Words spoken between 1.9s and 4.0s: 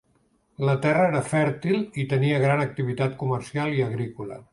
i tenia gran activitat comercial i